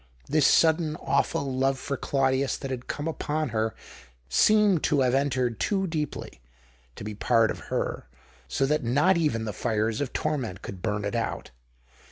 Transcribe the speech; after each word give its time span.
This 0.27 0.47
sudden, 0.47 0.95
awful 0.95 1.45
love 1.53 1.77
for 1.77 1.95
Claudius 1.95 2.57
that 2.57 2.71
had 2.71 2.87
come 2.87 3.07
upon 3.07 3.49
her 3.49 3.75
seemed 4.29 4.81
to 4.85 5.01
have 5.01 5.13
entered 5.13 5.59
too 5.59 5.85
deeply, 5.85 6.41
to 6.95 7.03
be 7.03 7.13
part 7.13 7.51
of 7.51 7.59
her, 7.69 8.07
so 8.47 8.65
that 8.65 8.83
not 8.83 9.15
even 9.15 9.45
the 9.45 9.53
fires 9.53 10.01
of 10.01 10.11
torment 10.11 10.63
could 10.63 10.81
burn 10.81 11.05
it 11.05 11.13
out. 11.13 11.51